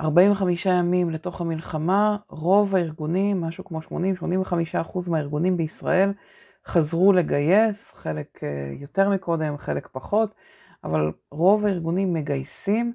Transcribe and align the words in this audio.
45 0.00 0.66
ימים 0.66 1.10
לתוך 1.10 1.40
המלחמה, 1.40 2.16
רוב 2.28 2.76
הארגונים, 2.76 3.40
משהו 3.40 3.64
כמו 3.64 3.80
80-85% 3.80 5.10
מהארגונים 5.10 5.56
בישראל, 5.56 6.12
חזרו 6.66 7.12
לגייס, 7.12 7.92
חלק 7.92 8.44
אה, 8.44 8.72
יותר 8.80 9.10
מקודם, 9.10 9.56
חלק 9.58 9.88
פחות, 9.92 10.34
אבל 10.84 11.12
רוב 11.30 11.66
הארגונים 11.66 12.12
מגייסים. 12.12 12.92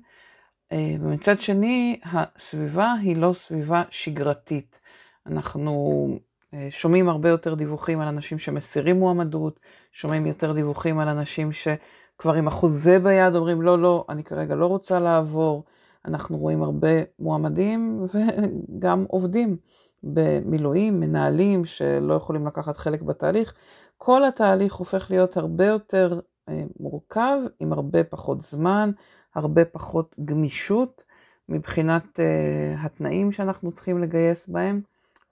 אה, 0.72 0.96
ומצד 1.00 1.42
שני, 1.42 2.00
הסביבה 2.06 2.94
היא 3.02 3.18
לא 3.18 3.34
סביבה 3.34 3.84
שגרתית. 3.90 4.80
אנחנו 5.28 6.08
אה, 6.54 6.68
שומעים 6.70 7.10
הרבה 7.10 7.30
יותר 7.30 7.54
דיווחים 7.54 8.00
על 8.00 8.08
אנשים 8.08 8.40
שמסירים 8.40 9.00
מועמדות, 9.00 9.60
שומעים 9.92 10.26
יותר 10.26 10.54
דיווחים 10.54 11.00
על 11.00 11.08
אנשים 11.08 11.52
שכבר 11.52 12.34
עם 12.34 12.48
החוזה 12.48 13.00
ביד 13.00 13.36
אומרים, 13.36 13.62
לא, 13.62 13.80
לא, 13.80 14.06
אני 14.10 14.24
כרגע 14.24 14.56
לא 14.56 14.66
רוצה 14.66 15.00
לעבור. 15.00 15.64
אנחנו 16.06 16.38
רואים 16.38 16.64
הרבה 16.64 16.90
מועמדים 17.20 18.04
וגם 18.12 19.06
עובדים 19.08 19.58
במילואים, 20.04 21.00
מנהלים 21.00 21.66
שלא 21.66 22.14
יכולים 22.14 22.48
לקחת 22.48 22.78
חלק 22.78 23.02
בתהליך. 23.02 23.54
כל 23.98 24.26
התהליך 24.26 24.74
הופך 24.74 25.12
להיות 25.12 25.38
הרבה 25.38 25.66
יותר 25.66 26.20
אה, 26.50 26.64
מורכב, 26.80 27.38
עם 27.60 27.74
הרבה 27.74 28.04
פחות 28.04 28.42
זמן, 28.42 28.92
הרבה 29.36 29.66
פחות 29.66 30.16
גמישות 30.26 31.04
מבחינת 31.50 32.04
uh, 32.20 32.86
התנאים 32.86 33.32
שאנחנו 33.32 33.72
צריכים 33.72 34.04
לגייס 34.04 34.48
בהם, 34.48 34.82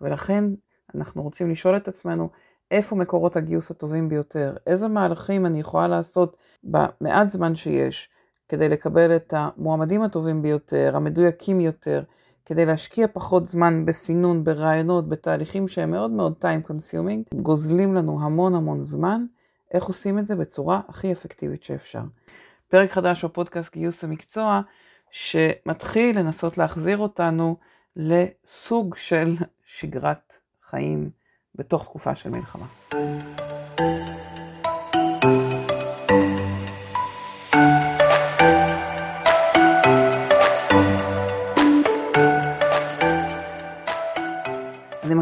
ולכן 0.01 0.43
אנחנו 0.95 1.23
רוצים 1.23 1.51
לשאול 1.51 1.77
את 1.77 1.87
עצמנו 1.87 2.29
איפה 2.71 2.95
מקורות 2.95 3.35
הגיוס 3.35 3.71
הטובים 3.71 4.09
ביותר, 4.09 4.55
איזה 4.67 4.87
מהלכים 4.87 5.45
אני 5.45 5.59
יכולה 5.59 5.87
לעשות 5.87 6.37
במעט 6.63 7.29
זמן 7.31 7.55
שיש 7.55 8.09
כדי 8.49 8.69
לקבל 8.69 9.15
את 9.15 9.33
המועמדים 9.37 10.03
הטובים 10.03 10.41
ביותר, 10.41 10.91
המדויקים 10.95 11.61
יותר, 11.61 12.03
כדי 12.45 12.65
להשקיע 12.65 13.07
פחות 13.13 13.49
זמן 13.49 13.85
בסינון, 13.85 14.43
ברעיונות, 14.43 15.09
בתהליכים 15.09 15.67
שהם 15.67 15.91
מאוד 15.91 16.11
מאוד 16.11 16.33
time 16.41 16.71
consuming, 16.71 17.35
גוזלים 17.41 17.93
לנו 17.93 18.19
המון 18.21 18.55
המון 18.55 18.81
זמן, 18.81 19.25
איך 19.73 19.83
עושים 19.83 20.19
את 20.19 20.27
זה 20.27 20.35
בצורה 20.35 20.81
הכי 20.87 21.11
אפקטיבית 21.11 21.63
שאפשר. 21.63 22.01
פרק 22.67 22.91
חדש 22.91 23.25
בפודקאסט 23.25 23.73
גיוס 23.73 24.03
המקצוע, 24.03 24.61
שמתחיל 25.11 26.19
לנסות 26.19 26.57
להחזיר 26.57 26.97
אותנו 26.97 27.57
לסוג 27.95 28.95
של 28.95 29.35
שגרת 29.65 30.37
חיים 30.69 31.09
בתוך 31.55 31.83
תקופה 31.83 32.15
של 32.15 32.29
מלחמה. 32.29 32.65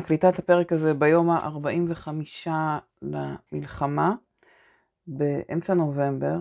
מקליטה 0.07 0.29
את 0.29 0.39
הפרק 0.39 0.73
הזה 0.73 0.93
ביום 0.93 1.29
ה-45 1.29 2.07
למלחמה, 3.01 4.13
באמצע 5.07 5.73
נובמבר, 5.73 6.39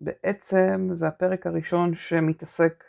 ובעצם 0.00 0.88
זה 0.90 1.08
הפרק 1.08 1.46
הראשון 1.46 1.94
שמתעסק 1.94 2.84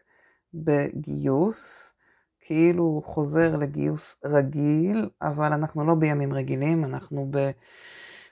בגיוס, 0.54 1.94
כאילו 2.42 2.84
הוא 2.84 3.04
חוזר 3.04 3.56
לגיוס 3.56 4.18
רגיל, 4.26 5.10
אבל 5.22 5.54
אנחנו 5.54 5.88
לא 5.88 5.96
בימים 5.96 6.34
רגילים, 6.34 6.86
אנחנו 6.86 7.28
ב... 7.32 7.52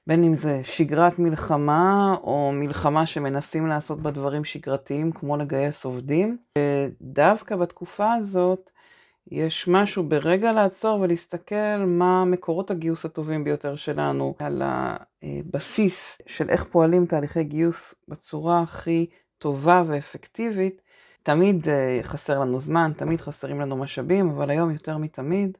בין 0.08 0.24
אם 0.24 0.36
זה 0.36 0.64
שגרת 0.64 1.20
מלחמה, 1.20 2.16
או 2.24 2.52
מלחמה 2.54 3.06
שמנסים 3.06 3.68
לעשות 3.68 4.02
בה 4.02 4.12
דברים 4.12 4.44
שגרתיים, 4.44 5.12
כמו 5.12 5.38
לגייס 5.38 5.86
עובדים. 5.86 6.38
דווקא 7.02 7.56
בתקופה 7.56 8.14
הזאת, 8.14 8.70
יש 9.32 9.68
משהו 9.68 10.04
ברגע 10.04 10.52
לעצור 10.52 11.00
ולהסתכל 11.00 11.78
מה 11.88 12.26
מקורות 12.26 12.72
הגיוס 12.72 13.06
הטובים 13.06 13.44
ביותר 13.44 13.76
שלנו, 13.76 14.36
על 14.40 14.62
הבסיס 14.64 16.18
של 16.26 16.50
איך 16.50 16.64
פועלים 16.64 17.06
תהליכי 17.06 17.44
גיוס 17.44 17.96
בצורה 18.08 18.62
הכי 18.62 19.06
טובה 19.38 19.84
ואפקטיבית. 19.88 20.82
תמיד 21.24 21.70
אה, 21.70 22.00
חסר 22.04 22.40
לנו 22.40 22.60
זמן, 22.60 22.92
תמיד 22.98 23.22
חסרים 23.22 23.62
לנו 23.62 23.78
משאבים, 23.78 24.30
אבל 24.30 24.50
היום 24.50 24.72
יותר 24.72 24.98
מתמיד 24.98 25.58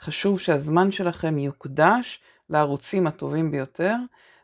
חשוב 0.00 0.40
שהזמן 0.40 0.90
שלכם 0.90 1.38
יוקדש 1.38 2.20
לערוצים 2.50 3.06
הטובים 3.06 3.50
ביותר, 3.50 3.96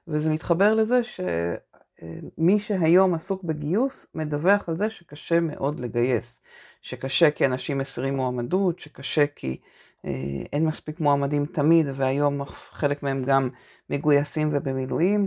וזה 0.08 0.30
מתחבר 0.30 0.74
לזה 0.74 1.00
שמי 1.04 2.58
שהיום 2.58 3.14
עסוק 3.14 3.44
בגיוס 3.44 4.06
מדווח 4.14 4.68
על 4.68 4.76
זה 4.76 4.90
שקשה 4.90 5.40
מאוד 5.40 5.80
לגייס. 5.80 6.40
שקשה 6.82 7.30
כי 7.30 7.46
אנשים 7.46 7.78
מסירים 7.78 8.16
מועמדות, 8.16 8.78
שקשה 8.78 9.26
כי 9.26 9.56
אה, 10.04 10.10
אין 10.52 10.66
מספיק 10.66 11.00
מועמדים 11.00 11.46
תמיד, 11.46 11.86
והיום 11.94 12.44
חלק 12.44 13.02
מהם 13.02 13.24
גם 13.24 13.48
מגויסים 13.90 14.50
ובמילואים. 14.52 15.26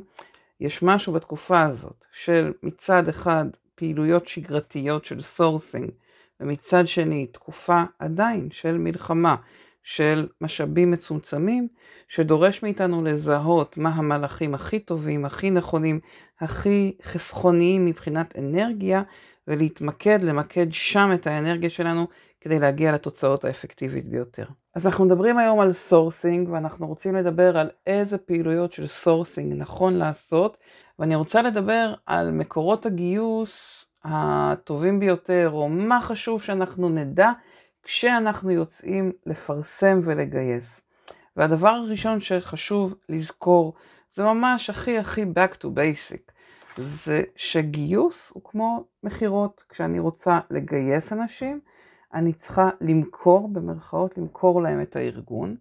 יש 0.59 0.84
משהו 0.84 1.13
בתקופה 1.13 1.62
הזאת 1.62 2.06
של 2.12 2.53
מצד 2.63 3.09
אחד 3.09 3.45
פעילויות 3.75 4.28
שגרתיות 4.28 5.06
של 5.06 5.22
sourcing, 5.22 5.92
ומצד 6.39 6.88
שני 6.88 7.28
תקופה 7.28 7.83
עדיין 8.00 8.50
של 8.51 8.78
מלחמה, 8.78 9.35
של 9.83 10.28
משאבים 10.41 10.91
מצומצמים, 10.91 11.68
שדורש 12.07 12.63
מאיתנו 12.63 13.03
לזהות 13.03 13.78
מה 13.78 13.89
המהלכים 13.89 14.53
הכי 14.53 14.79
טובים, 14.79 15.25
הכי 15.25 15.51
נכונים, 15.51 16.00
הכי 16.39 16.94
חסכוניים 17.03 17.85
מבחינת 17.85 18.38
אנרגיה, 18.38 19.03
ולהתמקד, 19.47 20.24
למקד 20.24 20.68
שם 20.72 21.12
את 21.13 21.28
האנרגיה 21.28 21.69
שלנו 21.69 22.07
כדי 22.41 22.59
להגיע 22.59 22.91
לתוצאות 22.91 23.46
האפקטיבית 23.46 24.09
ביותר. 24.09 24.46
אז 24.75 24.85
אנחנו 24.85 25.06
מדברים 25.06 25.38
היום 25.38 25.59
על 25.59 25.74
sourcing, 25.74 26.50
ואנחנו 26.50 26.88
רוצים 26.88 27.16
לדבר 27.16 27.57
על 27.57 27.69
איזה 27.88 28.18
פעילויות 28.18 28.74
של 28.74 28.88
sourcing 28.88 29.53
נכון 29.57 29.94
לעשות, 29.94 30.57
ואני 31.00 31.16
רוצה 31.16 31.41
לדבר 31.41 31.94
על 32.06 32.31
מקורות 32.31 32.85
הגיוס 32.85 33.85
הטובים 34.03 35.00
ביותר, 35.00 35.50
או 35.53 35.69
מה 35.69 36.01
חשוב 36.01 36.41
שאנחנו 36.41 36.90
נדע 36.90 37.31
כשאנחנו 37.84 38.51
יוצאים 38.51 39.12
לפרסם 39.25 40.00
ולגייס. 40.03 40.84
והדבר 41.38 41.69
הראשון 41.69 42.19
שחשוב 42.19 42.96
לזכור, 43.09 43.74
זה 44.12 44.24
ממש 44.24 44.69
הכי 44.69 44.97
הכי 44.97 45.24
back 45.24 45.56
to 45.63 45.66
basic. 45.66 46.31
זה 46.78 47.24
שגיוס 47.36 48.32
הוא 48.34 48.44
כמו 48.44 48.84
מכירות. 49.04 49.64
כשאני 49.70 50.00
רוצה 50.00 50.40
לגייס 50.50 51.14
אנשים, 51.14 51.59
אני 52.14 52.34
צריכה 52.34 52.70
למכור, 52.82 53.50
במרכאות, 53.50 54.18
למכור 54.18 54.62
להם 54.62 54.81
את 54.81 54.96
הארגון. 54.96 55.56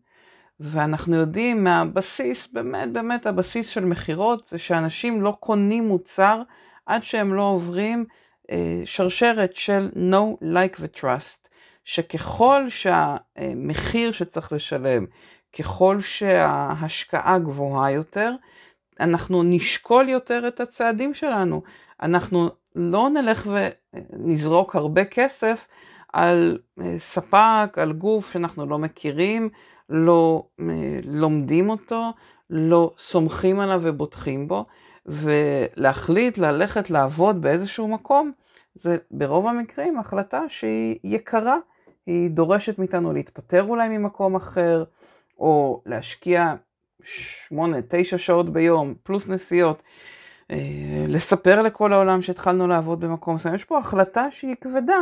ואנחנו 0.61 1.17
יודעים 1.17 1.65
מהבסיס, 1.65 2.49
באמת 2.53 2.93
באמת 2.93 3.27
הבסיס 3.27 3.69
של 3.69 3.85
מכירות, 3.85 4.47
זה 4.47 4.59
שאנשים 4.59 5.23
לא 5.23 5.37
קונים 5.41 5.89
מוצר 5.89 6.43
עד 6.87 7.03
שהם 7.03 7.35
לא 7.35 7.43
עוברים 7.43 8.05
אה, 8.51 8.83
שרשרת 8.85 9.57
של 9.57 9.91
no, 9.95 10.45
like 10.45 10.77
ו-trust, 10.81 11.49
שככל 11.85 12.67
שהמחיר 12.69 14.13
שצריך 14.13 14.53
לשלם, 14.53 15.07
ככל 15.59 16.01
שההשקעה 16.01 17.39
גבוהה 17.39 17.91
יותר, 17.91 18.33
אנחנו 19.01 19.43
נשקול 19.43 20.09
יותר 20.09 20.49
את 20.49 20.61
הצעדים 20.61 21.15
שלנו. 21.15 21.63
אנחנו 22.03 22.49
לא 22.77 23.09
נלך 23.09 23.49
ונזרוק 23.53 24.77
הרבה 24.77 25.05
כסף 25.05 25.69
על 26.13 26.59
אה, 26.81 26.99
ספק, 26.99 27.77
על 27.77 27.93
גוף 27.93 28.33
שאנחנו 28.33 28.67
לא 28.67 28.79
מכירים, 28.79 29.49
לא 29.89 30.47
אה, 30.61 30.65
לומדים 31.05 31.71
אותו, 31.71 32.11
לא 32.51 32.95
סומכים 32.99 33.61
עליו 33.61 33.81
ובוטחים 33.83 34.49
בו, 34.49 34.65
ולהחליט 35.07 36.39
ללכת 36.39 36.91
לעבוד 36.91 37.43
באיזשהו 37.43 37.89
מקום, 37.89 38.33
זה 38.75 38.97
ברוב 39.11 39.47
המקרים 39.47 39.99
החלטה 39.99 40.43
שהיא 40.49 40.99
יקרה, 41.05 41.57
היא 42.07 42.31
דורשת 42.31 42.79
מאיתנו 42.79 43.13
להתפטר 43.13 43.63
אולי 43.63 43.99
ממקום 43.99 44.37
אחר, 44.37 44.85
או 45.39 45.83
להשקיע 45.87 46.55
שמונה, 47.05 47.77
תשע 47.89 48.19
שעות 48.19 48.53
ביום, 48.53 48.95
פלוס 49.03 49.29
נסיעות, 49.29 49.83
אה, 50.51 51.05
לספר 51.09 51.63
לכל 51.63 51.93
העולם 51.93 52.23
שהתחלנו 52.23 52.67
לעבוד 52.67 53.01
במקום 53.01 53.35
מסוים. 53.35 53.55
יש 53.55 53.65
פה 53.65 53.79
החלטה 53.79 54.31
שהיא 54.31 54.57
כבדה. 54.61 54.99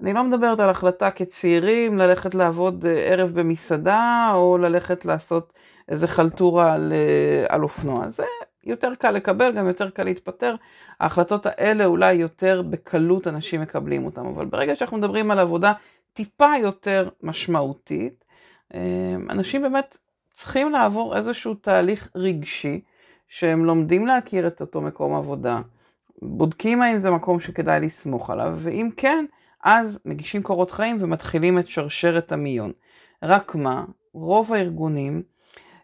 אני 0.00 0.12
לא 0.12 0.24
מדברת 0.24 0.60
על 0.60 0.70
החלטה 0.70 1.10
כצעירים 1.10 1.98
ללכת 1.98 2.34
לעבוד 2.34 2.86
אה, 2.86 2.92
ערב 2.92 3.30
במסעדה, 3.40 4.30
או 4.34 4.58
ללכת 4.58 5.04
לעשות 5.04 5.52
איזה 5.88 6.06
חלטורה 6.06 6.72
על, 6.72 6.92
אה, 6.92 7.54
על 7.54 7.62
אופנוע. 7.62 8.08
זה 8.08 8.24
יותר 8.64 8.92
קל 8.98 9.10
לקבל, 9.10 9.52
גם 9.52 9.66
יותר 9.66 9.90
קל 9.90 10.04
להתפטר. 10.04 10.54
ההחלטות 11.00 11.46
האלה 11.46 11.84
אולי 11.84 12.12
יותר 12.12 12.62
בקלות 12.62 13.26
אנשים 13.26 13.60
מקבלים 13.60 14.04
אותן, 14.04 14.26
אבל 14.26 14.44
ברגע 14.44 14.76
שאנחנו 14.76 14.96
מדברים 14.96 15.30
על 15.30 15.38
עבודה 15.38 15.72
טיפה 16.12 16.52
יותר 16.60 17.08
משמעותית, 17.22 18.24
אנשים 19.30 19.62
באמת 19.62 19.96
צריכים 20.38 20.70
לעבור 20.70 21.16
איזשהו 21.16 21.54
תהליך 21.54 22.08
רגשי, 22.14 22.80
שהם 23.28 23.64
לומדים 23.64 24.06
להכיר 24.06 24.46
את 24.46 24.60
אותו 24.60 24.80
מקום 24.80 25.14
עבודה, 25.14 25.60
בודקים 26.22 26.82
האם 26.82 26.98
זה 26.98 27.10
מקום 27.10 27.40
שכדאי 27.40 27.80
לסמוך 27.80 28.30
עליו, 28.30 28.54
ואם 28.58 28.88
כן, 28.96 29.24
אז 29.64 29.98
מגישים 30.04 30.42
קורות 30.42 30.70
חיים 30.70 30.96
ומתחילים 31.00 31.58
את 31.58 31.68
שרשרת 31.68 32.32
המיון. 32.32 32.72
רק 33.22 33.54
מה, 33.54 33.84
רוב 34.12 34.52
הארגונים, 34.52 35.22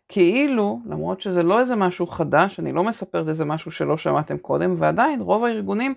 כאילו, 0.09 0.81
למרות 0.87 1.21
שזה 1.21 1.43
לא 1.43 1.61
איזה 1.61 1.77
משהו 1.77 2.07
חדש, 2.07 2.61
אני 2.61 2.73
לא 2.73 2.85
מספרת 2.85 3.29
איזה 3.29 3.45
משהו 3.45 3.71
שלא 3.71 3.99
שמעתם 3.99 4.39
קודם, 4.39 4.75
ועדיין 4.79 5.21
רוב 5.21 5.45
הארגונים, 5.45 5.95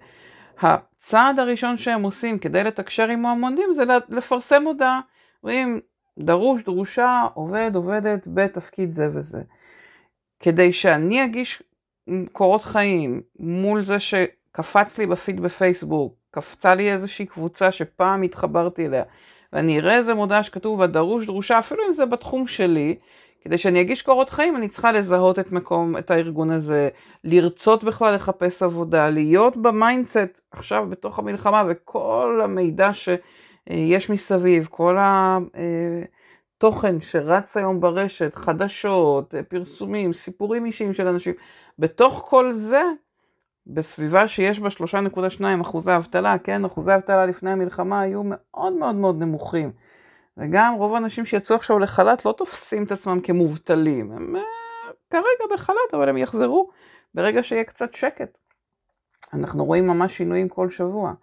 הצעד 0.60 1.40
הראשון 1.40 1.78
שהם 1.78 2.04
עושים 2.04 2.40
כדי 2.40 2.64
לתקשר 2.64 3.08
עם 3.08 3.22
מועמדים 3.22 3.74
זה 3.74 3.84
לפרסם 4.10 4.64
הודעה. 4.64 5.00
רואים, 5.44 5.80
דרוש, 6.18 6.64
דרושה, 6.64 7.22
עובד, 7.34 7.72
עובדת 7.76 8.28
בתפקיד 8.34 8.92
זה 8.92 9.10
וזה. 9.14 9.42
כדי 10.40 10.74
שאני 10.74 11.26
אגיש 11.26 11.64
קורות 12.32 12.62
חיים 12.62 13.22
מול 13.40 13.82
זה 13.82 14.00
שקפץ 14.00 14.98
לי 14.98 15.06
בפיד 15.06 15.40
בפייסבוק, 15.40 16.14
קפצה 16.32 16.76
לי 16.76 16.94
איזושהי 16.94 17.26
קבוצה 17.26 17.72
שפעם 17.72 18.22
התחברתי 18.22 18.86
אליה, 18.86 19.04
ואני 19.54 19.80
אראה 19.80 19.96
איזה 19.96 20.14
מודעה 20.14 20.44
שכתוב 20.44 20.80
בה 20.80 20.88
דרוש, 20.88 21.26
דרושה, 21.26 21.60
אפילו 21.60 21.84
אם 21.88 21.94
זה 21.94 22.06
בתחום 22.06 22.48
שלי, 22.48 22.96
כדי 23.42 23.58
שאני 23.58 23.82
אגיש 23.82 24.02
קורות 24.02 24.30
חיים 24.30 24.56
אני 24.56 24.68
צריכה 24.68 24.92
לזהות 24.92 25.40
את 25.40 25.52
מקום, 25.52 25.98
את 25.98 26.12
הארגון 26.12 26.52
הזה, 26.52 26.90
לרצות 27.24 27.84
בכלל 27.84 28.16
לחפש 28.16 28.64
עבודה, 28.64 29.10
להיות 29.10 29.58
ב 29.58 29.68
mindset 29.68 30.42
עכשיו 30.52 30.86
בתוך 30.90 31.20
המלחמה 31.20 31.64
וכל 31.70 32.42
המידע 32.44 32.94
שיש 33.70 34.10
מסביב, 34.10 34.68
כל 34.72 34.98
התוכן 36.58 37.02
שרץ 37.02 37.58
היום 37.58 37.80
ברשת, 37.80 38.36
חדשות, 38.36 39.34
פרסומים, 39.50 40.14
סיפורים 40.14 40.66
אישיים 40.66 40.94
של 40.94 41.08
אנשים, 41.08 41.34
בתוך 41.80 42.26
כל 42.30 42.54
זה, 42.54 42.82
בסביבה 43.68 44.28
שיש 44.28 44.60
בה 44.60 44.70
3.2 44.70 45.42
אחוזי 45.62 45.96
אבטלה, 45.96 46.38
כן, 46.38 46.66
אחוזי 46.66 46.96
אבטלה 46.96 47.26
לפני 47.26 47.52
המלחמה 47.52 48.02
היו 48.02 48.22
מאוד 48.26 48.74
מאוד 48.74 48.96
מאוד 48.96 49.20
נמוכים. 49.20 49.72
וגם 50.38 50.74
רוב 50.78 50.94
האנשים 50.94 51.26
שיצאו 51.26 51.56
עכשיו 51.56 51.80
לחל"ת 51.80 52.26
לא 52.26 52.32
תופסים 52.38 52.84
את 52.84 52.92
עצמם 52.92 53.20
כמובטלים. 53.22 54.12
הם 54.12 54.36
אה, 54.36 54.40
כרגע 55.10 55.54
בחל"ת, 55.54 55.94
אבל 55.94 56.10
הם 56.10 56.18
יחזרו 56.18 56.70
ברגע 57.14 57.44
שיהיה 57.44 57.64
קצת 57.64 57.94
שקט. 57.94 58.38
אנחנו 59.34 59.66
רואים 59.66 59.88
ממש 59.88 60.18
שינויים 60.18 60.50
כל 60.50 60.70
שבוע. 60.70 61.14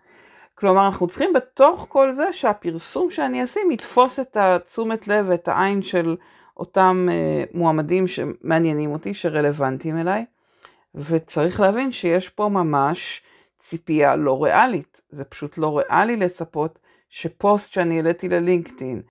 כלומר, 0.55 0.87
אנחנו 0.87 1.07
צריכים 1.07 1.33
בתוך 1.33 1.87
כל 1.89 2.13
זה 2.13 2.33
שהפרסום 2.33 3.11
שאני 3.11 3.45
אשים 3.45 3.71
יתפוס 3.71 4.21
את 4.21 4.37
התשומת 4.37 5.09
לב 5.09 5.27
ואת 5.29 5.49
העין 5.49 5.83
של 5.83 6.17
אותם 6.57 7.09
uh, 7.11 7.57
מועמדים 7.59 8.07
שמעניינים 8.09 8.93
אותי, 8.93 9.15
שרלוונטיים 9.15 9.99
אליי, 9.99 10.25
וצריך 10.95 11.61
להבין 11.61 11.93
שיש 11.93 12.29
פה 12.29 12.49
ממש 12.49 13.23
ציפייה 13.59 14.17
לא 14.17 14.45
ריאלית. 14.45 15.01
זה 15.11 15.25
פשוט 15.25 15.59
לא 15.59 15.79
ריאלי 15.79 16.17
לצפות 16.17 16.79
שפוסט 17.09 17.73
שאני 17.73 17.97
העליתי 17.97 18.29
ללינקדאין, 18.29 19.03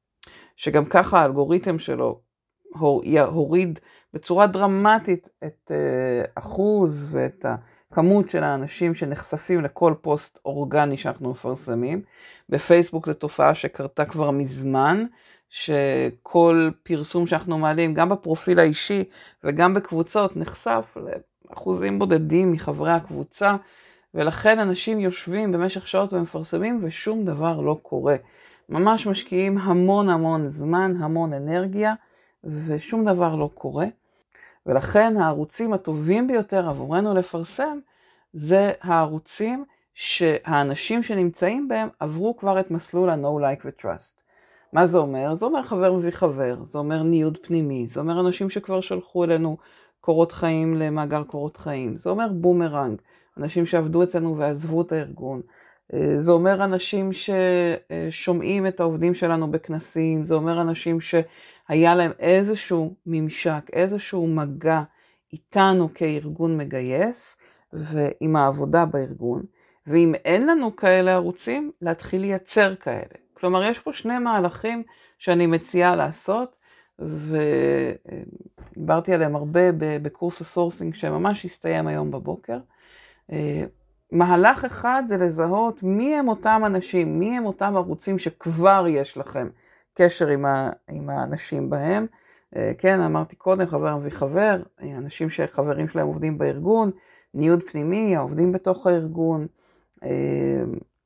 שגם 0.55 0.85
ככה 0.85 1.19
האלגוריתם 1.19 1.79
שלו 1.79 2.21
הוריד 3.25 3.79
בצורה 4.13 4.47
דרמטית 4.47 5.29
את 5.43 5.71
uh, 5.71 6.29
אחוז 6.35 7.07
ואת 7.11 7.45
הכמות 7.91 8.29
של 8.29 8.43
האנשים 8.43 8.93
שנחשפים 8.93 9.61
לכל 9.61 9.93
פוסט 10.01 10.39
אורגני 10.45 10.97
שאנחנו 10.97 11.31
מפרסמים. 11.31 12.01
בפייסבוק 12.49 13.05
זו 13.05 13.13
תופעה 13.13 13.55
שקרתה 13.55 14.05
כבר 14.05 14.31
מזמן, 14.31 15.05
שכל 15.49 16.69
פרסום 16.83 17.27
שאנחנו 17.27 17.57
מעלים, 17.57 17.93
גם 17.93 18.09
בפרופיל 18.09 18.59
האישי 18.59 19.03
וגם 19.43 19.73
בקבוצות, 19.73 20.37
נחשף 20.37 20.97
לאחוזים 21.49 21.99
בודדים 21.99 22.51
מחברי 22.51 22.91
הקבוצה. 22.91 23.55
ולכן 24.13 24.59
אנשים 24.59 24.99
יושבים 24.99 25.51
במשך 25.51 25.87
שעות 25.87 26.13
ומפרסמים 26.13 26.79
ושום 26.83 27.25
דבר 27.25 27.61
לא 27.61 27.79
קורה. 27.81 28.15
ממש 28.69 29.07
משקיעים 29.07 29.57
המון 29.57 30.09
המון 30.09 30.47
זמן, 30.47 30.93
המון 30.99 31.33
אנרגיה, 31.33 31.93
ושום 32.43 33.05
דבר 33.05 33.35
לא 33.35 33.49
קורה. 33.53 33.85
ולכן 34.65 35.17
הערוצים 35.17 35.73
הטובים 35.73 36.27
ביותר 36.27 36.69
עבורנו 36.69 37.13
לפרסם, 37.13 37.79
זה 38.33 38.71
הערוצים 38.81 39.65
שהאנשים 39.93 41.03
שנמצאים 41.03 41.67
בהם 41.67 41.89
עברו 41.99 42.37
כבר 42.37 42.59
את 42.59 42.71
מסלול 42.71 43.09
ה-Know 43.09 43.41
Like 43.41 43.65
ו-Trust. 43.65 44.23
מה 44.73 44.85
זה 44.85 44.97
אומר? 44.97 45.35
זה 45.35 45.45
אומר 45.45 45.63
חבר 45.63 45.93
מביא 45.93 46.11
חבר, 46.11 46.55
זה 46.65 46.77
אומר 46.77 47.03
ניוד 47.03 47.37
פנימי, 47.41 47.87
זה 47.87 47.99
אומר 47.99 48.19
אנשים 48.19 48.49
שכבר 48.49 48.81
שלחו 48.81 49.23
אלינו 49.23 49.57
קורות 50.01 50.31
חיים 50.31 50.75
למאגר 50.75 51.23
קורות 51.23 51.57
חיים, 51.57 51.97
זה 51.97 52.09
אומר 52.09 52.27
בומרנג. 52.31 53.01
אנשים 53.37 53.65
שעבדו 53.65 54.03
אצלנו 54.03 54.37
ועזבו 54.37 54.81
את 54.81 54.91
הארגון. 54.91 55.41
אה, 55.93 56.19
זה 56.19 56.31
אומר 56.31 56.63
אנשים 56.63 57.11
ששומעים 57.13 58.67
את 58.67 58.79
העובדים 58.79 59.13
שלנו 59.13 59.51
בכנסים, 59.51 60.25
זה 60.25 60.35
אומר 60.35 60.61
אנשים 60.61 61.01
שהיה 61.67 61.95
להם 61.95 62.11
איזשהו 62.19 62.95
ממשק, 63.05 63.69
איזשהו 63.73 64.27
מגע 64.27 64.81
איתנו 65.33 65.89
כארגון 65.93 66.57
מגייס 66.57 67.37
ועם 67.73 68.35
העבודה 68.35 68.85
בארגון. 68.85 69.43
ואם 69.87 70.15
אין 70.25 70.47
לנו 70.47 70.75
כאלה 70.75 71.13
ערוצים, 71.13 71.71
להתחיל 71.81 72.21
לייצר 72.21 72.75
כאלה. 72.75 73.15
כלומר, 73.33 73.63
יש 73.63 73.79
פה 73.79 73.93
שני 73.93 74.19
מהלכים 74.19 74.83
שאני 75.17 75.47
מציעה 75.47 75.95
לעשות, 75.95 76.55
ודיברתי 78.75 79.13
עליהם 79.13 79.35
הרבה 79.35 79.71
בקורס 80.01 80.41
ה 80.41 80.47
sourcing 80.47 80.95
שממש 80.95 81.45
הסתיים 81.45 81.87
היום 81.87 82.11
בבוקר. 82.11 82.59
אה, 83.31 83.63
מהלך 84.11 84.65
אחד 84.65 85.03
זה 85.05 85.17
לזהות 85.17 85.83
מי 85.83 86.15
הם 86.15 86.27
אותם 86.27 86.61
אנשים, 86.65 87.19
מי 87.19 87.37
הם 87.37 87.45
אותם 87.45 87.73
ערוצים 87.75 88.19
שכבר 88.19 88.85
יש 88.89 89.17
לכם 89.17 89.49
קשר 89.93 90.27
עם, 90.27 90.45
ה, 90.45 90.69
עם 90.89 91.09
האנשים 91.09 91.69
בהם. 91.69 92.05
אה, 92.55 92.71
כן, 92.77 92.99
אמרתי 92.99 93.35
קודם, 93.35 93.65
חבר 93.67 93.97
מביא 93.97 94.11
חבר, 94.11 94.61
אה, 94.81 94.97
אנשים 94.97 95.29
שחברים 95.29 95.87
שלהם 95.87 96.07
עובדים 96.07 96.37
בארגון, 96.37 96.91
ניוד 97.33 97.63
פנימי, 97.63 98.15
העובדים 98.15 98.51
בתוך 98.51 98.87
הארגון, 98.87 99.47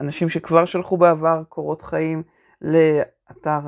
אנשים 0.02 0.30
שכבר 0.30 0.66
שלחו 0.66 0.98
בעבר 0.98 1.44
קורות 1.50 1.82
חיים 1.82 2.24
לאתר 2.62 3.60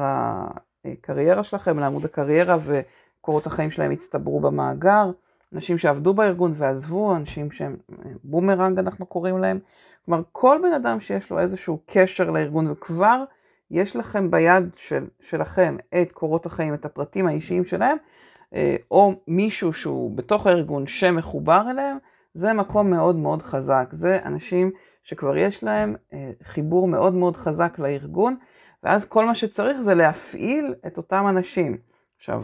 הקריירה 0.86 1.44
שלכם, 1.44 1.80
לעמוד 1.80 2.06
הקריירה, 2.06 2.58
וקורות 2.62 3.48
החיים 3.48 3.72
שלהם 3.72 3.92
הצטברו 3.92 4.40
במאגר. 4.40 5.12
אנשים 5.54 5.78
שעבדו 5.78 6.14
בארגון 6.14 6.54
ועזבו, 6.56 7.16
אנשים 7.16 7.52
שהם 7.52 7.76
אה, 7.92 8.12
בומרנג 8.24 8.80
אנחנו 8.80 9.06
קוראים 9.06 9.38
להם. 9.38 9.60
כלומר, 10.06 10.24
כל 10.32 10.60
בן 10.64 10.74
אדם 10.74 11.00
שיש 11.00 11.32
לו 11.32 11.40
איזשהו 11.40 11.80
קשר 11.86 12.32
לארגון 12.32 12.68
וכבר 12.68 13.24
יש 13.72 13.96
לכם 13.96 14.32
ביד 14.32 14.70
של, 14.76 15.08
שלכם 15.20 15.78
את 16.02 16.12
קורות 16.12 16.46
החיים, 16.46 16.74
את 16.74 16.86
הפרטים 16.86 17.28
האישיים 17.28 17.64
שלהם, 17.64 17.98
אה, 18.54 18.76
או 18.92 19.14
מישהו 19.28 19.74
שהוא 19.74 20.18
בתוך 20.18 20.48
הארגון 20.48 20.88
שמחובר 20.88 21.62
אליהם, 21.72 21.98
זה 22.34 22.54
מקום 22.54 22.90
מאוד 22.90 23.16
מאוד 23.16 23.42
חזק. 23.42 23.88
זה 23.92 24.20
אנשים 24.26 24.72
שכבר 25.04 25.38
יש 25.38 25.64
להם 25.64 25.96
אה, 26.14 26.32
חיבור 26.44 26.88
מאוד 26.88 27.14
מאוד 27.14 27.38
חזק 27.38 27.80
לארגון, 27.80 28.36
ואז 28.84 29.06
כל 29.06 29.26
מה 29.26 29.36
שצריך 29.36 29.82
זה 29.82 29.94
להפעיל 29.94 30.74
את 30.88 30.98
אותם 30.98 31.26
אנשים. 31.30 31.78
עכשיו, 32.18 32.44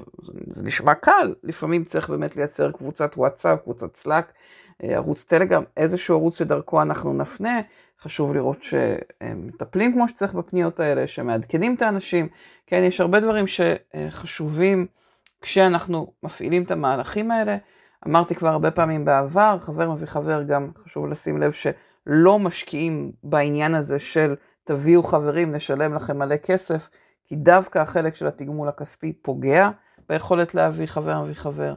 זה 0.51 0.63
נשמע 0.63 0.94
קל, 0.94 1.34
לפעמים 1.44 1.84
צריך 1.84 2.10
באמת 2.10 2.36
לייצר 2.36 2.72
קבוצת 2.72 3.13
וואטסאפ, 3.17 3.62
קבוצת 3.63 3.96
סלאק, 3.96 4.34
ערוץ 4.82 5.24
טלגרם, 5.24 5.63
איזשהו 5.77 6.15
ערוץ 6.15 6.39
שדרכו 6.39 6.82
אנחנו 6.82 7.13
נפנה. 7.13 7.62
חשוב 8.01 8.36
לראות 8.36 8.63
שהם 8.63 9.48
מטפלים 9.48 9.94
כמו 9.94 10.08
שצריך 10.08 10.34
בפניות 10.34 10.79
האלה, 10.79 11.08
שמעדכנים 11.08 11.75
את 11.75 11.82
האנשים. 11.82 12.27
כן, 12.67 12.84
יש 12.84 13.01
הרבה 13.01 13.20
דברים 13.20 13.46
שחשובים 13.48 14.88
כשאנחנו 15.41 16.13
מפעילים 16.24 16.63
את 16.63 16.72
המהלכים 16.72 17.32
האלה. 17.32 17.58
אמרתי 18.08 18.36
כבר 18.36 18.50
הרבה 18.50 18.72
פעמים 18.72 19.05
בעבר, 19.05 19.58
חבר 19.60 19.91
מביא 19.91 20.08
חבר, 20.08 20.44
גם 20.44 20.72
חשוב 20.77 21.08
לשים 21.08 21.38
לב 21.38 21.51
שלא 21.51 22.39
משקיעים 22.39 23.12
בעניין 23.24 23.75
הזה 23.75 24.00
של 24.00 24.36
תביאו 24.63 25.03
חברים, 25.03 25.51
נשלם 25.51 25.94
לכם 25.94 26.20
מלא 26.20 26.38
כסף. 26.38 26.89
כי 27.25 27.36
דווקא 27.36 27.79
החלק 27.79 28.15
של 28.15 28.27
התגמול 28.27 28.67
הכספי 28.67 29.13
פוגע 29.13 29.70
ביכולת 30.10 30.55
להביא 30.55 30.86
חבר 30.86 31.22
מביא 31.22 31.34
חבר. 31.34 31.74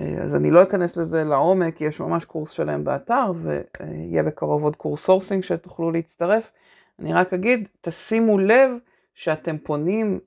אה, 0.00 0.22
אז 0.22 0.36
אני 0.36 0.50
לא 0.50 0.62
אכנס 0.62 0.96
לזה 0.96 1.24
לעומק, 1.24 1.80
יש 1.80 2.00
ממש 2.00 2.24
קורס 2.24 2.50
שלם 2.50 2.84
באתר, 2.84 3.32
ויהיה 3.34 4.22
בקרוב 4.22 4.64
עוד 4.64 4.76
קורס 4.76 5.04
sourcing 5.04 5.42
שתוכלו 5.42 5.90
להצטרף. 5.90 6.50
אני 6.98 7.14
רק 7.14 7.34
אגיד, 7.34 7.68
תשימו 7.80 8.38
לב 8.38 8.70
שאתם 9.14 9.58
פונים 9.58 10.18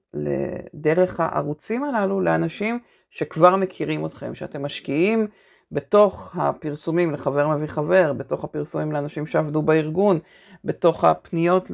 דרך 0.74 1.20
הערוצים 1.20 1.84
הללו 1.84 2.22
לאנשים 2.22 2.80
שכבר 3.10 3.56
מכירים 3.56 4.06
אתכם, 4.06 4.36
שאתם 4.36 4.66
משקיעים 4.66 5.28
בתוך 5.72 6.36
הפרסומים 6.40 7.12
לחבר 7.12 7.48
מביא 7.48 7.68
חבר, 7.68 8.14
בתוך 8.14 8.44
הפרסומים 8.44 8.92
לאנשים 8.92 9.26
שעבדו 9.26 9.62
בארגון, 9.62 10.20
בתוך 10.66 11.04
הפניות 11.04 11.72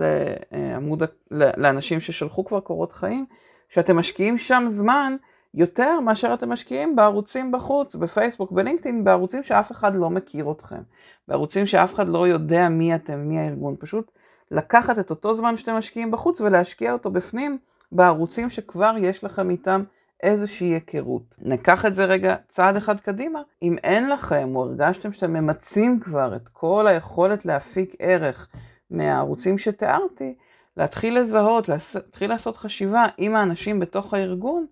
לעמוד, 0.51 1.03
לאנשים 1.31 1.99
ששלחו 1.99 2.45
כבר 2.45 2.59
קורות 2.59 2.91
חיים, 2.91 3.25
שאתם 3.69 3.97
משקיעים 3.97 4.37
שם 4.37 4.63
זמן 4.67 5.15
יותר 5.55 6.00
מאשר 6.00 6.33
אתם 6.33 6.50
משקיעים 6.50 6.95
בערוצים 6.95 7.51
בחוץ, 7.51 7.95
בפייסבוק, 7.95 8.51
בלינקדאין, 8.51 9.03
בערוצים 9.03 9.43
שאף 9.43 9.71
אחד 9.71 9.95
לא 9.95 10.09
מכיר 10.09 10.51
אתכם, 10.51 10.81
בערוצים 11.27 11.67
שאף 11.67 11.93
אחד 11.93 12.07
לא 12.07 12.27
יודע 12.27 12.69
מי 12.69 12.95
אתם, 12.95 13.19
מי 13.19 13.39
הארגון, 13.39 13.75
פשוט 13.79 14.12
לקחת 14.51 15.00
את 15.00 15.09
אותו 15.09 15.33
זמן 15.33 15.57
שאתם 15.57 15.74
משקיעים 15.74 16.12
בחוץ 16.12 16.41
ולהשקיע 16.41 16.93
אותו 16.93 17.12
בפנים, 17.12 17.57
בערוצים 17.91 18.50
שכבר 18.50 18.95
יש 19.00 19.24
לכם 19.24 19.50
איתם 19.50 19.83
איזושהי 20.24 20.67
היכרות. 20.67 21.35
ניקח 21.38 21.85
את 21.85 21.93
זה 21.93 22.05
רגע 22.05 22.35
צעד 22.50 22.77
אחד 22.77 23.00
קדימה. 23.00 23.41
אם 23.62 23.75
אין 23.83 24.09
לכם 24.09 24.55
או 24.55 24.63
הרגשתם 24.63 25.12
שאתם 25.12 25.33
ממצים 25.33 26.00
כבר 26.00 26.35
את 26.35 26.50
כל 26.50 26.88
היכולת 26.88 27.45
להפיק 27.45 27.95
ערך 28.00 28.47
מהערוצים 28.91 29.57
שתיארתי, 29.57 30.35
להתחיל 30.77 31.19
לזהות, 31.19 31.69
להתחיל 31.69 32.29
לעשות 32.29 32.57
חשיבה 32.57 33.05
עם 33.17 33.35
האנשים 33.35 33.79
בתוך 33.79 34.13
הארגון 34.13 34.65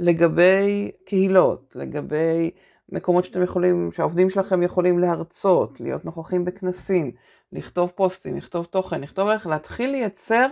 לגבי 0.00 0.90
קהילות, 1.04 1.72
לגבי 1.74 2.50
מקומות 2.88 3.24
שאתם 3.24 3.42
יכולים, 3.42 3.92
שהעובדים 3.92 4.30
שלכם 4.30 4.62
יכולים 4.62 4.98
להרצות, 4.98 5.80
להיות 5.80 6.04
נוכחים 6.04 6.44
בכנסים, 6.44 7.12
לכתוב 7.52 7.92
פוסטים, 7.94 8.36
לכתוב 8.36 8.64
תוכן, 8.64 9.00
לכתוב 9.00 9.28
איך, 9.28 9.46
להתחיל 9.46 9.90
לייצר 9.90 10.46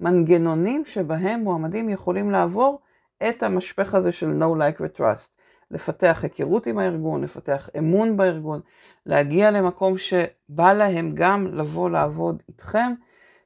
מנגנונים 0.00 0.84
שבהם 0.84 1.40
מועמדים 1.40 1.88
יכולים 1.88 2.30
לעבור 2.30 2.80
את 3.28 3.42
המשפך 3.42 3.94
הזה 3.94 4.12
של 4.12 4.42
no 4.42 4.58
like 4.58 4.80
ו-trust. 4.82 5.36
לפתח 5.70 6.20
היכרות 6.22 6.66
עם 6.66 6.78
הארגון, 6.78 7.24
לפתח 7.24 7.68
אמון 7.78 8.16
בארגון, 8.16 8.60
להגיע 9.06 9.50
למקום 9.50 9.98
שבא 9.98 10.72
להם 10.72 11.10
גם 11.14 11.46
לבוא 11.46 11.90
לעבוד 11.90 12.42
איתכם. 12.48 12.92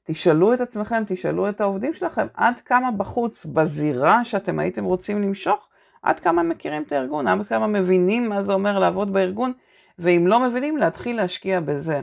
תשאלו 0.07 0.55
את 0.55 0.61
עצמכם, 0.61 1.03
תשאלו 1.07 1.49
את 1.49 1.61
העובדים 1.61 1.95
שלכם, 1.95 2.27
עד 2.35 2.61
כמה 2.61 2.91
בחוץ, 2.91 3.47
בזירה 3.47 4.25
שאתם 4.25 4.59
הייתם 4.59 4.85
רוצים 4.85 5.23
למשוך, 5.23 5.69
עד 6.03 6.21
כמה 6.21 6.43
מכירים 6.43 6.83
את 6.83 6.93
הארגון, 6.93 7.27
עד 7.27 7.47
כמה 7.47 7.67
מבינים 7.67 8.29
מה 8.29 8.43
זה 8.43 8.53
אומר 8.53 8.79
לעבוד 8.79 9.13
בארגון, 9.13 9.53
ואם 9.99 10.27
לא 10.27 10.41
מבינים, 10.41 10.77
להתחיל 10.77 11.17
להשקיע 11.17 11.61
בזה. 11.61 12.01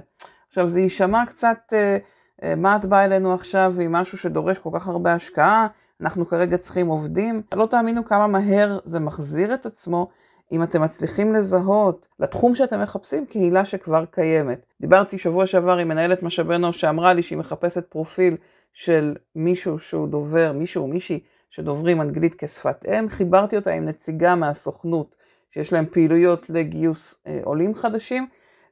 עכשיו, 0.48 0.70
זה 0.70 0.80
יישמע 0.80 1.26
קצת, 1.26 1.58
אה, 1.74 1.98
אה, 2.44 2.56
מה 2.56 2.76
את 2.76 2.86
באה 2.86 3.06
אלינו 3.06 3.34
עכשיו 3.34 3.74
עם 3.82 3.92
משהו 3.92 4.18
שדורש 4.18 4.60
כל 4.60 4.70
כך 4.74 4.88
הרבה 4.88 5.14
השקעה, 5.14 5.68
אנחנו 6.02 6.26
כרגע 6.26 6.58
צריכים 6.58 6.88
עובדים. 6.88 7.42
לא 7.54 7.66
תאמינו 7.66 8.06
כמה 8.06 8.28
מהר 8.28 8.80
זה 8.84 9.00
מחזיר 9.00 9.54
את 9.54 9.66
עצמו 9.66 10.08
אם 10.52 10.64
אתם 10.64 10.82
מצליחים 10.82 11.34
לזהות 11.34 12.08
לתחום 12.20 12.56
שאתם 12.56 12.82
מחפשים 12.82 13.26
קהילה 13.26 13.66
שכבר 13.66 14.06
קיימת. 14.06 14.66
דיברתי 14.82 15.18
שבוע 15.18 15.48
שעבר 15.48 15.78
עם 15.78 15.88
מנהלת 15.88 16.24
משאבי 16.24 16.56
אנוש 16.56 16.82
שאמרה 16.82 17.14
לי 17.14 17.24
שהיא 17.24 17.38
מחפשת 17.38 17.86
פרופיל 17.86 18.38
של 18.74 19.16
מישהו 19.36 19.80
שהוא 19.80 20.08
דובר, 20.08 20.52
מישהו 20.56 20.84
או 20.84 20.88
מישהי 20.88 21.20
שדוברים 21.50 22.02
אנגלית 22.02 22.36
כשפת 22.44 22.86
אם, 22.88 23.10
חיברתי 23.10 23.56
אותה 23.56 23.72
עם 23.74 23.86
נציגה 23.86 24.36
מהסוכנות 24.36 25.16
שיש 25.50 25.74
להם 25.74 25.86
פעילויות 25.86 26.50
לגיוס 26.50 27.16
אה, 27.28 27.40
עולים 27.44 27.76
חדשים, 27.76 28.28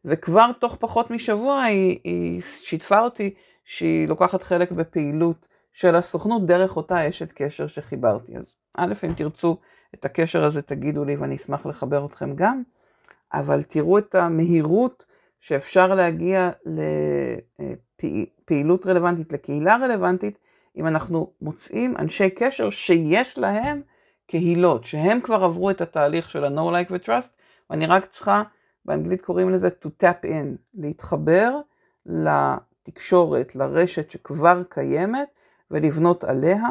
וכבר 0.06 0.52
תוך 0.60 0.78
פחות 0.80 1.12
משבוע 1.12 1.62
היא, 1.62 2.00
היא 2.04 2.42
שיתפה 2.42 3.00
אותי 3.00 3.34
שהיא 3.66 4.08
לוקחת 4.08 4.44
חלק 4.44 4.72
בפעילות 4.72 5.48
של 5.74 5.96
הסוכנות 5.96 6.46
דרך 6.46 6.78
אותה 6.78 7.10
אשת 7.10 7.32
קשר 7.32 7.68
שחיברתי. 7.68 8.38
אז 8.38 8.56
א', 8.78 8.94
אם 9.04 9.14
תרצו 9.14 9.58
את 9.96 10.06
הקשר 10.06 10.46
הזה 10.46 10.62
תגידו 10.62 11.06
לי 11.06 11.16
ואני 11.16 11.36
אשמח 11.36 11.66
לחבר 11.66 12.06
אתכם 12.06 12.36
גם, 12.36 12.64
אבל 13.34 13.64
תראו 13.64 13.98
את 13.98 14.16
המהירות 14.16 15.06
שאפשר 15.40 15.96
להגיע 15.96 16.50
לפעילות 18.04 18.86
רלוונטית, 18.86 19.34
לקהילה 19.34 19.78
רלוונטית, 19.78 20.38
אם 20.78 20.88
אנחנו 20.88 21.32
מוצאים 21.42 21.98
אנשי 21.98 22.30
קשר 22.30 22.70
שיש 22.70 23.38
להם 23.38 23.82
קהילות, 24.28 24.86
שהם 24.86 25.22
כבר 25.22 25.44
עברו 25.44 25.70
את 25.70 25.82
התהליך 25.82 26.30
של 26.30 26.44
ה-No 26.44 26.72
Like 26.72 26.92
ו-Trust, 26.92 27.30
ואני 27.70 27.86
רק 27.86 28.06
צריכה, 28.06 28.44
באנגלית 28.86 29.22
קוראים 29.22 29.50
לזה 29.50 29.70
to 29.86 29.88
tap 30.04 30.26
in, 30.26 30.58
להתחבר 30.74 31.60
לתקשורת, 32.06 33.56
לרשת 33.56 34.10
שכבר 34.10 34.64
קיימת, 34.70 35.28
ולבנות 35.72 36.24
עליה, 36.24 36.64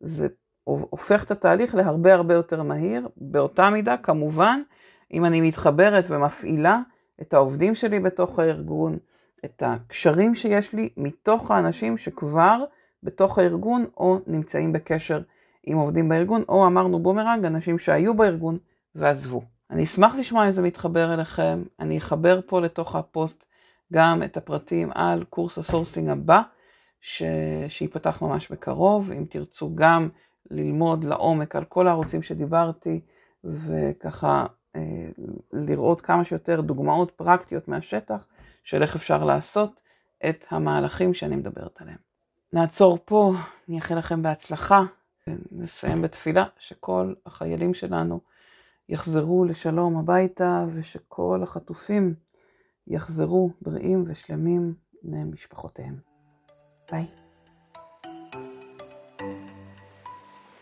זה 0.00 0.28
הופך 0.68 1.24
את 1.24 1.30
התהליך 1.30 1.74
להרבה 1.74 2.14
הרבה 2.14 2.34
יותר 2.34 2.62
מהיר. 2.62 3.08
באותה 3.16 3.70
מידה, 3.70 3.96
כמובן, 3.96 4.60
אם 5.12 5.24
אני 5.24 5.40
מתחברת 5.40 6.04
ומפעילה 6.08 6.78
את 7.20 7.34
העובדים 7.34 7.74
שלי 7.74 8.00
בתוך 8.00 8.38
הארגון, 8.38 8.98
את 9.44 9.62
הקשרים 9.66 10.34
שיש 10.34 10.72
לי 10.72 10.88
מתוך 10.96 11.50
האנשים 11.50 11.96
שכבר 11.96 12.64
בתוך 13.02 13.38
הארגון 13.38 13.84
או 13.96 14.18
נמצאים 14.26 14.72
בקשר 14.72 15.20
עם 15.64 15.78
עובדים 15.78 16.08
בארגון, 16.08 16.42
או 16.48 16.66
אמרנו 16.66 16.98
בומרנג, 16.98 17.44
אנשים 17.44 17.78
שהיו 17.78 18.14
בארגון 18.14 18.58
ועזבו. 18.94 19.42
אני 19.70 19.84
אשמח 19.84 20.14
לשמוע 20.14 20.46
אם 20.46 20.50
זה 20.50 20.62
מתחבר 20.62 21.14
אליכם, 21.14 21.62
אני 21.80 21.98
אחבר 21.98 22.40
פה 22.46 22.60
לתוך 22.60 22.96
הפוסט 22.96 23.44
גם 23.92 24.22
את 24.22 24.36
הפרטים 24.36 24.90
על 24.94 25.24
קורס 25.24 25.58
ה 25.58 25.64
sourcing 25.64 26.08
הבא. 26.08 26.40
ש... 27.00 27.22
שייפתח 27.68 28.22
ממש 28.22 28.48
בקרוב, 28.50 29.12
אם 29.12 29.24
תרצו 29.28 29.70
גם 29.74 30.08
ללמוד 30.50 31.04
לעומק 31.04 31.56
על 31.56 31.64
כל 31.64 31.88
הערוצים 31.88 32.22
שדיברתי, 32.22 33.00
וככה 33.44 34.46
אה, 34.76 35.08
לראות 35.52 36.00
כמה 36.00 36.24
שיותר 36.24 36.60
דוגמאות 36.60 37.10
פרקטיות 37.10 37.68
מהשטח 37.68 38.26
של 38.64 38.82
איך 38.82 38.96
אפשר 38.96 39.24
לעשות 39.24 39.80
את 40.28 40.44
המהלכים 40.50 41.14
שאני 41.14 41.36
מדברת 41.36 41.80
עליהם. 41.80 41.98
נעצור 42.52 42.98
פה, 43.04 43.32
אני 43.68 43.76
אאחל 43.76 43.98
לכם 43.98 44.22
בהצלחה, 44.22 44.82
נסיים 45.52 46.02
בתפילה 46.02 46.44
שכל 46.58 47.14
החיילים 47.26 47.74
שלנו 47.74 48.20
יחזרו 48.88 49.44
לשלום 49.44 49.96
הביתה 49.96 50.64
ושכל 50.68 51.40
החטופים 51.42 52.14
יחזרו 52.86 53.50
בריאים 53.62 54.04
ושלמים 54.06 54.74
למשפחותיהם. 55.02 55.96
Bye. 56.90 57.27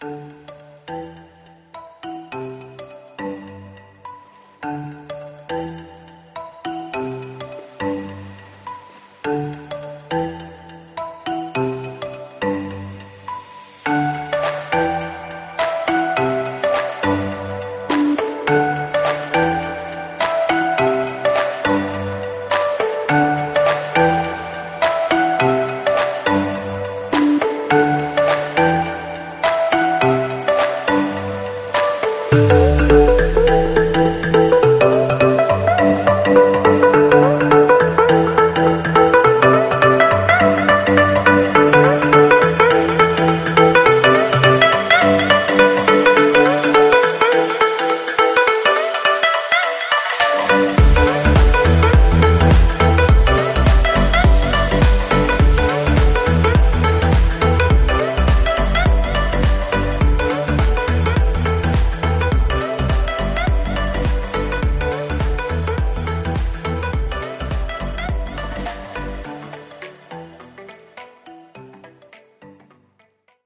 thank 0.06 0.30
you 0.30 0.35